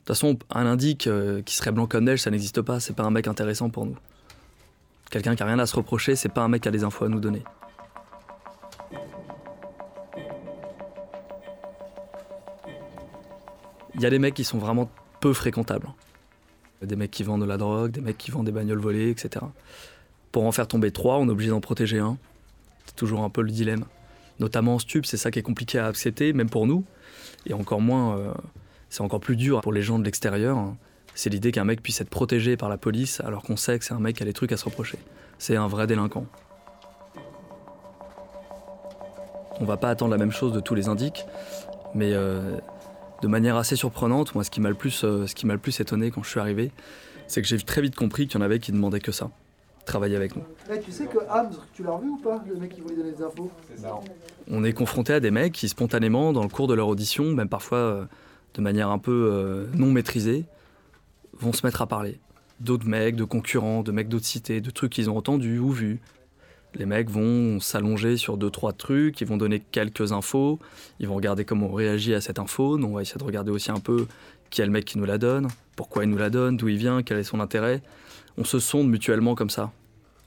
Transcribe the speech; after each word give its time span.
toute 0.00 0.08
façon, 0.08 0.38
un 0.50 0.66
indique 0.66 1.06
euh, 1.06 1.42
qui 1.42 1.54
serait 1.54 1.72
blanc 1.72 1.86
comme 1.86 2.04
neige, 2.04 2.22
ça 2.22 2.30
n'existe 2.30 2.62
pas. 2.62 2.80
C'est 2.80 2.94
pas 2.94 3.04
un 3.04 3.10
mec 3.10 3.28
intéressant 3.28 3.70
pour 3.70 3.86
nous. 3.86 3.96
Quelqu'un 5.10 5.36
qui 5.36 5.42
a 5.42 5.46
rien 5.46 5.58
à 5.58 5.66
se 5.66 5.76
reprocher, 5.76 6.16
c'est 6.16 6.28
pas 6.28 6.42
un 6.42 6.48
mec 6.48 6.62
qui 6.62 6.68
a 6.68 6.70
des 6.70 6.84
infos 6.84 7.04
à 7.04 7.08
nous 7.08 7.20
donner. 7.20 7.42
Il 13.94 14.00
y 14.00 14.06
a 14.06 14.10
des 14.10 14.18
mecs 14.18 14.34
qui 14.34 14.44
sont 14.44 14.58
vraiment 14.58 14.90
peu 15.20 15.34
fréquentables. 15.34 15.88
Des 16.80 16.96
mecs 16.96 17.10
qui 17.10 17.22
vendent 17.22 17.42
de 17.42 17.46
la 17.46 17.58
drogue, 17.58 17.90
des 17.90 18.00
mecs 18.00 18.16
qui 18.16 18.30
vendent 18.30 18.46
des 18.46 18.52
bagnoles 18.52 18.78
volées, 18.78 19.10
etc. 19.10 19.44
Pour 20.32 20.46
en 20.46 20.52
faire 20.52 20.66
tomber 20.66 20.90
trois, 20.90 21.18
on 21.18 21.28
est 21.28 21.30
obligé 21.30 21.50
d'en 21.50 21.60
protéger 21.60 21.98
un. 21.98 22.16
C'est 22.86 22.96
toujours 22.96 23.22
un 23.22 23.30
peu 23.30 23.42
le 23.42 23.50
dilemme. 23.50 23.84
Notamment 24.38 24.76
en 24.76 24.78
stup, 24.78 25.04
c'est 25.04 25.18
ça 25.18 25.30
qui 25.30 25.38
est 25.38 25.42
compliqué 25.42 25.78
à 25.78 25.86
accepter, 25.86 26.32
même 26.32 26.48
pour 26.48 26.66
nous. 26.66 26.84
Et 27.44 27.52
encore 27.52 27.82
moins, 27.82 28.16
euh, 28.16 28.32
c'est 28.90 29.02
encore 29.02 29.20
plus 29.20 29.36
dur 29.36 29.60
pour 29.60 29.72
les 29.72 29.82
gens 29.82 29.98
de 29.98 30.04
l'extérieur. 30.04 30.74
C'est 31.14 31.30
l'idée 31.30 31.52
qu'un 31.52 31.64
mec 31.64 31.82
puisse 31.82 32.00
être 32.00 32.10
protégé 32.10 32.56
par 32.56 32.68
la 32.68 32.76
police 32.76 33.20
alors 33.20 33.42
qu'on 33.42 33.56
sait 33.56 33.78
que 33.78 33.84
c'est 33.84 33.94
un 33.94 34.00
mec 34.00 34.16
qui 34.16 34.22
a 34.22 34.26
des 34.26 34.32
trucs 34.32 34.52
à 34.52 34.56
se 34.56 34.64
reprocher. 34.64 34.98
C'est 35.38 35.56
un 35.56 35.68
vrai 35.68 35.86
délinquant. 35.86 36.26
On 39.60 39.64
va 39.64 39.76
pas 39.76 39.90
attendre 39.90 40.10
la 40.10 40.18
même 40.18 40.32
chose 40.32 40.52
de 40.52 40.60
tous 40.60 40.74
les 40.74 40.88
indiques, 40.88 41.24
mais 41.94 42.12
euh, 42.14 42.56
de 43.22 43.28
manière 43.28 43.56
assez 43.56 43.76
surprenante, 43.76 44.34
moi 44.34 44.42
ce 44.42 44.50
qui 44.50 44.60
m'a 44.60 44.70
le 44.70 44.74
plus, 44.74 45.04
euh, 45.04 45.26
ce 45.26 45.34
qui 45.34 45.46
m'a 45.46 45.52
le 45.52 45.58
plus 45.60 45.78
étonné 45.80 46.10
quand 46.10 46.22
je 46.22 46.30
suis 46.30 46.40
arrivé, 46.40 46.72
c'est 47.26 47.42
que 47.42 47.48
j'ai 47.48 47.58
très 47.58 47.82
vite 47.82 47.94
compris 47.94 48.26
qu'il 48.26 48.40
y 48.40 48.42
en 48.42 48.44
avait 48.44 48.58
qui 48.58 48.72
demandaient 48.72 49.00
que 49.00 49.12
ça, 49.12 49.30
travailler 49.84 50.16
avec 50.16 50.34
nous. 50.34 50.42
Eh, 50.72 50.80
tu 50.80 50.90
sais 50.90 51.06
que 51.06 51.18
Hams, 51.28 51.50
tu 51.74 51.82
l'as 51.82 51.92
revu 51.92 52.08
ou 52.08 52.16
pas, 52.16 52.42
le 52.48 52.56
mec 52.56 52.74
qui 52.74 52.80
voulait 52.80 52.96
donner 52.96 53.12
des 53.12 53.22
infos 53.22 53.50
On 54.50 54.64
est 54.64 54.72
confronté 54.72 55.12
à 55.12 55.20
des 55.20 55.30
mecs 55.30 55.52
qui 55.52 55.68
spontanément, 55.68 56.32
dans 56.32 56.42
le 56.42 56.48
cours 56.48 56.66
de 56.66 56.74
leur 56.74 56.88
audition, 56.88 57.24
même 57.24 57.50
parfois 57.50 57.78
euh, 57.78 58.04
de 58.54 58.60
manière 58.60 58.90
un 58.90 58.98
peu 58.98 59.30
euh, 59.32 59.66
non 59.74 59.90
maîtrisée, 59.90 60.44
vont 61.38 61.52
se 61.52 61.64
mettre 61.66 61.82
à 61.82 61.86
parler. 61.86 62.18
D'autres 62.60 62.86
mecs, 62.86 63.16
de 63.16 63.24
concurrents, 63.24 63.82
de 63.82 63.92
mecs 63.92 64.08
d'autres 64.08 64.26
cités, 64.26 64.60
de 64.60 64.70
trucs 64.70 64.92
qu'ils 64.92 65.08
ont 65.08 65.16
entendus 65.16 65.58
ou 65.58 65.70
vus. 65.70 66.00
Les 66.74 66.86
mecs 66.86 67.10
vont 67.10 67.58
s'allonger 67.58 68.16
sur 68.16 68.36
deux, 68.36 68.50
trois 68.50 68.72
trucs, 68.72 69.20
ils 69.20 69.26
vont 69.26 69.36
donner 69.36 69.60
quelques 69.60 70.12
infos, 70.12 70.60
ils 71.00 71.08
vont 71.08 71.16
regarder 71.16 71.44
comment 71.44 71.66
on 71.66 71.72
réagit 71.72 72.14
à 72.14 72.20
cette 72.20 72.38
info. 72.38 72.78
Nous, 72.78 72.86
on 72.86 72.94
va 72.94 73.02
essayer 73.02 73.18
de 73.18 73.24
regarder 73.24 73.50
aussi 73.50 73.70
un 73.70 73.80
peu 73.80 74.06
qui 74.50 74.60
est 74.60 74.66
le 74.66 74.70
mec 74.70 74.84
qui 74.84 74.98
nous 74.98 75.04
la 75.04 75.18
donne, 75.18 75.48
pourquoi 75.74 76.04
il 76.04 76.10
nous 76.10 76.18
la 76.18 76.30
donne, 76.30 76.56
d'où 76.56 76.68
il 76.68 76.76
vient, 76.76 77.02
quel 77.02 77.18
est 77.18 77.24
son 77.24 77.40
intérêt. 77.40 77.82
On 78.36 78.44
se 78.44 78.58
sonde 78.58 78.88
mutuellement 78.88 79.34
comme 79.34 79.50
ça. 79.50 79.72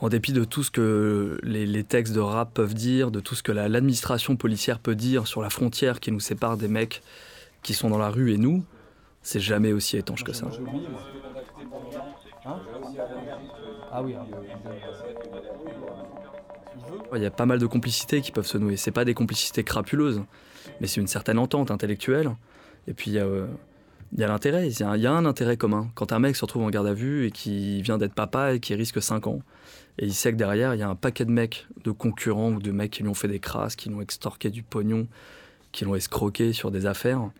En 0.00 0.08
dépit 0.08 0.32
de 0.32 0.42
tout 0.42 0.64
ce 0.64 0.70
que 0.72 1.38
les, 1.44 1.84
textes 1.84 2.12
de 2.12 2.20
rap 2.20 2.52
peuvent 2.54 2.74
dire, 2.74 3.12
de 3.12 3.20
tout 3.20 3.36
ce 3.36 3.42
que 3.44 3.52
la- 3.52 3.68
l'administration 3.68 4.34
policière 4.34 4.80
peut 4.80 4.96
dire 4.96 5.28
sur 5.28 5.42
la 5.42 5.50
frontière 5.50 6.00
qui 6.00 6.10
nous 6.10 6.18
sépare 6.18 6.56
des 6.56 6.66
mecs 6.66 7.02
qui 7.62 7.74
sont 7.74 7.90
dans 7.90 7.98
la 7.98 8.10
rue 8.10 8.32
et 8.32 8.38
nous, 8.38 8.64
c'est 9.22 9.40
jamais 9.40 9.72
aussi 9.72 9.96
étanche 9.96 10.24
que 10.24 10.32
ça. 10.32 10.48
Ah 13.92 14.02
oui. 14.02 14.14
Il 17.14 17.22
y 17.22 17.26
a 17.26 17.30
pas 17.30 17.46
mal 17.46 17.58
de 17.58 17.66
complicités 17.66 18.20
qui 18.20 18.32
peuvent 18.32 18.46
se 18.46 18.58
nouer. 18.58 18.76
C'est 18.76 18.90
pas 18.90 19.04
des 19.04 19.14
complicités 19.14 19.64
crapuleuses, 19.64 20.22
mais 20.80 20.86
c'est 20.86 21.00
une 21.00 21.06
certaine 21.06 21.38
entente 21.38 21.70
intellectuelle. 21.70 22.34
Et 22.88 22.94
puis 22.94 23.10
il 23.10 23.14
y 23.14 23.18
a, 23.18 23.26
euh, 23.26 23.46
a 24.18 24.26
l'intérêt. 24.26 24.66
Il 24.68 24.72
y 24.72 25.00
y 25.00 25.06
a 25.06 25.12
un 25.12 25.24
intérêt 25.24 25.56
commun. 25.56 25.90
Quand 25.94 26.12
un 26.12 26.18
mec 26.18 26.34
se 26.36 26.44
retrouve 26.44 26.62
en 26.62 26.70
garde 26.70 26.86
à 26.86 26.94
vue 26.94 27.26
et 27.26 27.30
qui 27.30 27.82
vient 27.82 27.98
d'être 27.98 28.14
papa 28.14 28.54
et 28.54 28.60
qui 28.60 28.74
risque 28.74 29.00
5 29.00 29.26
ans, 29.26 29.40
et 29.98 30.06
il 30.06 30.14
sait 30.14 30.32
que 30.32 30.36
derrière 30.36 30.74
il 30.74 30.80
y 30.80 30.82
a 30.82 30.88
un 30.88 30.94
paquet 30.94 31.24
de 31.24 31.30
mecs, 31.30 31.66
de 31.84 31.90
concurrents 31.90 32.52
ou 32.52 32.60
de 32.60 32.72
mecs 32.72 32.90
qui 32.90 33.02
lui 33.02 33.10
ont 33.10 33.14
fait 33.14 33.28
des 33.28 33.40
crasses, 33.40 33.76
qui 33.76 33.90
l'ont 33.90 34.00
extorqué 34.00 34.50
du 34.50 34.62
pognon, 34.62 35.06
qui 35.70 35.84
l'ont 35.84 35.94
escroqué 35.94 36.52
sur 36.52 36.70
des 36.70 36.86
affaires, 36.86 37.30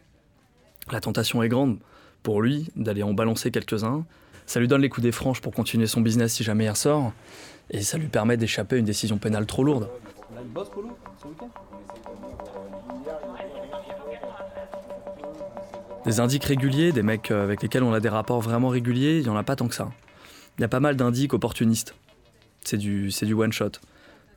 la 0.91 1.01
tentation 1.01 1.43
est 1.43 1.49
grande 1.49 1.79
pour 2.23 2.43
lui 2.43 2.69
d'aller 2.77 3.03
en 3.03 3.15
balancer 3.15 3.51
quelques-uns. 3.51 4.05
Ça 4.47 4.61
lui 4.61 4.69
donne 4.69 4.83
les 4.83 4.89
coups 4.89 5.05
des 5.05 5.13
franches 5.13 5.41
pour 5.41 5.53
continuer 5.53 5.87
son 5.87 6.01
business 6.01 6.35
si 6.35 6.45
jamais 6.45 6.65
il 6.65 6.71
ressort. 6.71 7.13
Et 7.71 7.83
ça 7.83 7.99
lui 7.99 8.09
permet 8.09 8.37
d'échapper 8.37 8.77
à 8.77 8.79
une 8.79 8.85
décision 8.85 9.19
pénale 9.19 9.47
trop 9.47 9.65
lourde. 9.65 9.89
Des 16.05 16.19
indices 16.19 16.45
réguliers, 16.45 16.91
des 16.91 17.05
mecs 17.05 17.31
euh, 17.31 17.45
avec 17.45 17.63
lesquels 17.63 17.85
on 17.85 17.93
a 17.93 18.01
des 18.01 18.09
rapports 18.09 18.41
vraiment 18.41 18.69
réguliers, 18.69 19.19
il 19.19 19.23
n'y 19.23 19.29
en 19.29 19.37
a 19.37 19.45
pas 19.45 19.55
tant 19.55 19.69
que 19.69 19.75
ça. 19.75 19.89
Il 20.59 20.63
y 20.63 20.65
a 20.65 20.69
pas 20.69 20.81
mal 20.81 20.97
d'indices 20.97 21.33
opportunistes. 21.33 21.95
C'est 22.65 22.77
du, 22.77 23.09
du 23.09 23.35
one-shot. 23.35 23.73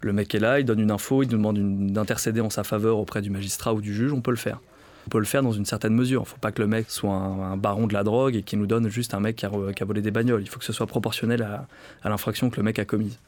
Le 0.01 0.13
mec 0.13 0.35
est 0.35 0.39
là, 0.39 0.59
il 0.59 0.65
donne 0.65 0.79
une 0.79 0.91
info, 0.91 1.23
il 1.23 1.29
nous 1.29 1.37
demande 1.37 1.91
d'intercéder 1.91 2.41
en 2.41 2.51
sa 2.51 2.63
faveur 2.63 2.99
auprès 2.99 3.23
du 3.23 3.31
magistrat 3.31 3.73
ou 3.73 3.81
du 3.81 3.93
juge, 3.93 4.13
on 4.13 4.21
peut 4.21 4.31
le 4.31 4.37
faire. 4.37 4.59
On 5.05 5.09
peut 5.09 5.19
le 5.19 5.25
faire 5.25 5.43
dans 5.43 5.51
une 5.51 5.65
certaine 5.65 5.93
mesure. 5.93 6.23
Il 6.25 6.29
faut 6.29 6.37
pas 6.37 6.51
que 6.51 6.61
le 6.61 6.67
mec 6.67 6.89
soit 6.89 7.13
un, 7.13 7.57
baron 7.57 7.87
de 7.87 7.93
la 7.93 8.03
drogue 8.03 8.35
et 8.35 8.43
qu'il 8.43 8.59
nous 8.59 8.65
donne 8.65 8.89
juste 8.89 9.13
un 9.13 9.19
mec 9.19 9.35
qui 9.35 9.45
a, 9.45 9.49
volé 9.49 10.01
des 10.01 10.11
bagnoles. 10.11 10.41
Il 10.41 10.49
faut 10.49 10.59
que 10.59 10.65
ce 10.65 10.73
soit 10.73 10.87
proportionnel 10.87 11.43
à, 11.43 11.67
l'infraction 12.09 12.49
que 12.49 12.57
le 12.57 12.63
mec 12.63 12.79
a 12.79 12.85
commise. 12.85 13.19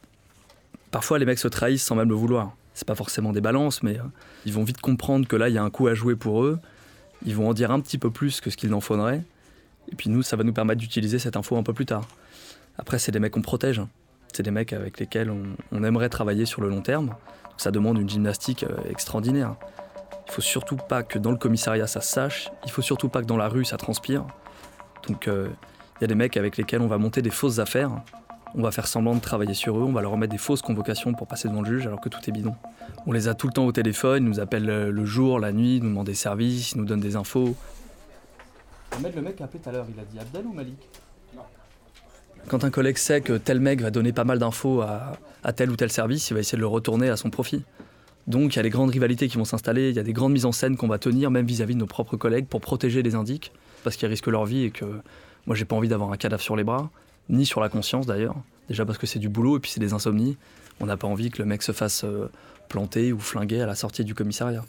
Parfois, 0.90 1.18
les 1.18 1.24
mecs 1.24 1.38
se 1.38 1.48
trahissent 1.48 1.84
sans 1.84 1.94
même 1.94 2.08
le 2.08 2.14
vouloir. 2.14 2.56
C'est 2.74 2.86
pas 2.86 2.94
forcément 2.94 3.32
des 3.32 3.40
balances, 3.40 3.82
mais 3.82 3.98
euh, 3.98 4.02
ils 4.46 4.52
vont 4.52 4.64
vite 4.64 4.80
comprendre 4.80 5.26
que 5.26 5.36
là, 5.36 5.48
il 5.48 5.54
y 5.54 5.58
a 5.58 5.62
un 5.62 5.70
coup 5.70 5.88
à 5.88 5.94
jouer 5.94 6.16
pour 6.16 6.44
eux. 6.44 6.58
Ils 7.26 7.34
vont 7.34 7.48
en 7.48 7.54
dire 7.54 7.70
un 7.70 7.80
petit 7.80 7.98
peu 7.98 8.10
plus 8.10 8.40
que 8.40 8.50
ce 8.50 8.56
qu'il 8.56 8.72
en 8.74 8.80
faudrait. 8.80 9.22
Et 9.90 9.96
puis 9.96 10.10
nous, 10.10 10.22
ça 10.22 10.36
va 10.36 10.44
nous 10.44 10.52
permettre 10.52 10.80
d'utiliser 10.80 11.18
cette 11.18 11.36
info 11.36 11.56
un 11.56 11.62
peu 11.62 11.72
plus 11.72 11.86
tard. 11.86 12.06
Après, 12.78 12.98
c'est 12.98 13.12
des 13.12 13.18
mecs 13.18 13.32
qu'on 13.32 13.42
protège. 13.42 13.82
C'est 14.32 14.42
des 14.42 14.50
mecs 14.50 14.72
avec 14.72 14.98
lesquels 14.98 15.32
on, 15.72 15.84
aimerait 15.84 16.08
travailler 16.08 16.46
sur 16.46 16.62
le 16.62 16.68
long 16.68 16.82
terme. 16.82 17.14
Ça 17.56 17.70
demande 17.70 17.98
une 17.98 18.08
gymnastique 18.08 18.62
euh, 18.64 18.76
extraordinaire. 18.88 19.56
Il 20.26 20.32
faut 20.32 20.42
surtout 20.42 20.76
pas 20.76 21.02
que 21.02 21.18
dans 21.18 21.30
le 21.30 21.36
commissariat 21.36 21.86
ça 21.86 22.00
se 22.00 22.12
sache. 22.12 22.50
Il 22.64 22.70
faut 22.70 22.82
surtout 22.82 23.08
pas 23.08 23.22
que 23.22 23.26
dans 23.26 23.36
la 23.36 23.48
rue 23.48 23.64
ça 23.64 23.76
transpire. 23.76 24.26
Donc 25.08 25.26
euh, 25.26 25.48
il 25.96 26.02
y 26.02 26.04
a 26.04 26.06
des 26.06 26.14
mecs 26.14 26.36
avec 26.36 26.56
lesquels 26.56 26.80
on 26.80 26.86
va 26.86 26.98
monter 26.98 27.22
des 27.22 27.30
fausses 27.30 27.58
affaires. 27.58 27.90
On 28.54 28.62
va 28.62 28.70
faire 28.70 28.86
semblant 28.86 29.14
de 29.14 29.20
travailler 29.20 29.54
sur 29.54 29.78
eux. 29.78 29.82
On 29.82 29.92
va 29.92 30.00
leur 30.00 30.12
remettre 30.12 30.32
des 30.32 30.38
fausses 30.38 30.62
convocations 30.62 31.12
pour 31.12 31.26
passer 31.26 31.48
devant 31.48 31.62
le 31.62 31.68
juge 31.68 31.86
alors 31.86 32.00
que 32.00 32.08
tout 32.08 32.20
est 32.26 32.32
bidon. 32.32 32.54
On 33.06 33.12
les 33.12 33.28
a 33.28 33.34
tout 33.34 33.46
le 33.46 33.52
temps 33.52 33.66
au 33.66 33.72
téléphone. 33.72 34.24
Ils 34.24 34.28
nous 34.28 34.40
appellent 34.40 34.70
euh, 34.70 34.90
le 34.90 35.04
jour, 35.04 35.40
la 35.40 35.52
nuit, 35.52 35.76
ils 35.76 35.82
nous 35.82 35.90
demandent 35.90 36.06
des 36.06 36.14
services, 36.14 36.72
ils 36.72 36.78
nous 36.78 36.84
donnent 36.84 37.00
des 37.00 37.16
infos. 37.16 37.54
Ahmed, 38.96 39.14
le 39.14 39.22
mec 39.22 39.40
a 39.40 39.44
appelé 39.44 39.60
tout 39.60 39.68
à 39.68 39.72
l'heure, 39.72 39.86
il 39.94 40.00
a 40.00 40.04
dit 40.04 40.18
Abdel 40.18 40.46
ou 40.46 40.52
Malik? 40.52 40.78
Quand 42.48 42.64
un 42.64 42.70
collègue 42.70 42.96
sait 42.96 43.20
que 43.20 43.34
tel 43.34 43.60
mec 43.60 43.82
va 43.82 43.90
donner 43.90 44.12
pas 44.12 44.24
mal 44.24 44.38
d'infos 44.38 44.80
à, 44.80 45.12
à 45.44 45.52
tel 45.52 45.70
ou 45.70 45.76
tel 45.76 45.90
service, 45.90 46.30
il 46.30 46.34
va 46.34 46.40
essayer 46.40 46.56
de 46.56 46.62
le 46.62 46.66
retourner 46.66 47.10
à 47.10 47.16
son 47.16 47.28
profit. 47.28 47.64
Donc 48.28 48.54
il 48.54 48.56
y 48.56 48.60
a 48.60 48.62
des 48.62 48.70
grandes 48.70 48.90
rivalités 48.90 49.26
qui 49.26 49.38
vont 49.38 49.46
s'installer, 49.46 49.88
il 49.88 49.96
y 49.96 49.98
a 49.98 50.02
des 50.02 50.12
grandes 50.12 50.32
mises 50.32 50.44
en 50.44 50.52
scène 50.52 50.76
qu'on 50.76 50.86
va 50.86 50.98
tenir 50.98 51.30
même 51.30 51.46
vis-à-vis 51.46 51.72
de 51.72 51.80
nos 51.80 51.86
propres 51.86 52.18
collègues 52.18 52.46
pour 52.46 52.60
protéger 52.60 53.02
les 53.02 53.14
indiques, 53.14 53.52
parce 53.84 53.96
qu'ils 53.96 54.06
risquent 54.06 54.26
leur 54.26 54.44
vie 54.44 54.64
et 54.64 54.70
que 54.70 54.84
moi 55.46 55.56
j'ai 55.56 55.64
pas 55.64 55.74
envie 55.74 55.88
d'avoir 55.88 56.12
un 56.12 56.18
cadavre 56.18 56.42
sur 56.42 56.54
les 56.54 56.62
bras, 56.62 56.90
ni 57.30 57.46
sur 57.46 57.62
la 57.62 57.70
conscience 57.70 58.04
d'ailleurs. 58.04 58.36
Déjà 58.68 58.84
parce 58.84 58.98
que 58.98 59.06
c'est 59.06 59.18
du 59.18 59.30
boulot 59.30 59.56
et 59.56 59.60
puis 59.60 59.70
c'est 59.70 59.80
des 59.80 59.94
insomnies. 59.94 60.36
On 60.78 60.84
n'a 60.84 60.98
pas 60.98 61.08
envie 61.08 61.30
que 61.30 61.38
le 61.38 61.46
mec 61.46 61.62
se 61.62 61.72
fasse 61.72 62.04
euh, 62.04 62.30
planter 62.68 63.14
ou 63.14 63.18
flinguer 63.18 63.62
à 63.62 63.66
la 63.66 63.74
sortie 63.74 64.04
du 64.04 64.14
commissariat. 64.14 64.62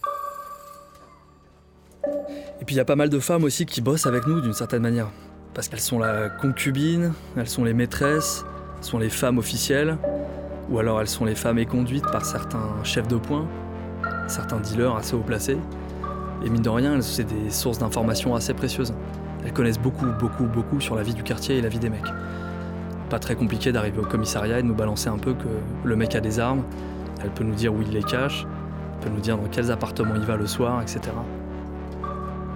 Et 2.62 2.66
puis 2.66 2.76
il 2.76 2.78
y 2.78 2.82
a 2.82 2.86
pas 2.86 2.96
mal 2.96 3.10
de 3.10 3.20
femmes 3.20 3.44
aussi 3.44 3.66
qui 3.66 3.82
bossent 3.82 4.08
avec 4.08 4.26
nous 4.26 4.40
d'une 4.40 4.54
certaine 4.54 4.82
manière. 4.82 5.12
Parce 5.54 5.68
qu'elles 5.68 5.82
sont 5.82 6.00
la 6.00 6.30
concubine, 6.30 7.12
elles 7.36 7.50
sont 7.50 7.66
les 7.66 7.74
maîtresses, 7.74 8.46
elles 8.78 8.86
sont 8.86 9.00
les 9.00 9.10
femmes 9.10 9.38
officielles, 9.38 9.98
ou 10.70 10.80
alors 10.80 11.02
elles 11.02 11.08
sont 11.08 11.26
les 11.26 11.36
femmes 11.36 11.60
éconduites 11.60 12.06
par 12.12 12.26
certains 12.26 12.84
chefs 12.84 13.08
de 13.08 13.18
poing, 13.18 13.48
certains 14.28 14.60
dealers 14.60 14.96
assez 14.96 15.16
haut 15.16 15.22
placés. 15.22 15.58
Et 16.44 16.50
mine 16.50 16.62
de 16.62 16.70
rien, 16.70 17.02
c'est 17.02 17.26
des 17.26 17.50
sources 17.50 17.80
d'informations 17.80 18.36
assez 18.36 18.54
précieuses. 18.54 18.94
Elles 19.44 19.54
connaissent 19.54 19.80
beaucoup, 19.80 20.06
beaucoup, 20.20 20.46
beaucoup 20.46 20.80
sur 20.80 20.96
la 20.96 21.04
vie 21.04 21.14
du 21.14 21.24
quartier 21.24 21.58
et 21.58 21.62
la 21.62 21.70
vie 21.70 21.80
des 21.80 21.90
mecs. 21.90 22.02
Pas 23.10 23.20
très 23.20 23.36
compliqué 23.36 23.72
d'arriver 23.72 24.00
au 24.00 24.06
commissariat 24.06 24.60
et 24.60 24.62
de 24.62 24.68
nous 24.68 24.76
balancer 24.76 25.10
un 25.10 25.18
peu 25.18 25.34
que 25.34 25.48
le 25.84 25.96
mec 25.96 26.16
a 26.16 26.22
des 26.22 26.40
armes, 26.40 26.64
elle 27.24 27.32
peut 27.32 27.44
nous 27.44 27.56
dire 27.56 27.74
où 27.74 27.82
il 27.82 27.92
les 27.92 28.04
cache, 28.04 28.46
elle 28.94 29.10
peut 29.10 29.14
nous 29.14 29.22
dire 29.22 29.38
dans 29.38 29.48
quels 29.48 29.72
appartements 29.72 30.16
il 30.16 30.22
va 30.22 30.36
le 30.36 30.48
soir, 30.48 30.82
etc. 30.82 31.02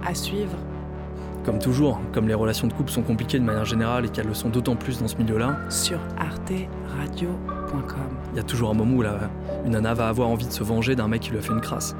À 0.06 0.14
suivre. 0.14 0.56
Comme 1.44 1.58
toujours, 1.58 2.00
comme 2.12 2.26
les 2.26 2.34
relations 2.34 2.66
de 2.66 2.72
couple 2.72 2.90
sont 2.90 3.02
compliquées 3.02 3.38
de 3.38 3.44
manière 3.44 3.66
générale 3.66 4.06
et 4.06 4.08
qu'elles 4.08 4.26
le 4.26 4.34
sont 4.34 4.48
d'autant 4.48 4.76
plus 4.76 4.98
dans 5.00 5.08
ce 5.08 5.16
milieu-là, 5.16 5.58
sur 5.68 5.98
arteradio.com. 6.18 7.98
il 8.32 8.36
y 8.36 8.40
a 8.40 8.42
toujours 8.42 8.70
un 8.70 8.74
moment 8.74 8.96
où 8.96 9.02
la, 9.02 9.30
une 9.66 9.72
nana 9.72 9.92
va 9.92 10.08
avoir 10.08 10.28
envie 10.28 10.46
de 10.46 10.52
se 10.52 10.62
venger 10.62 10.96
d'un 10.96 11.06
mec 11.06 11.20
qui 11.20 11.30
lui 11.30 11.38
a 11.38 11.42
fait 11.42 11.52
une 11.52 11.60
crasse. 11.60 11.94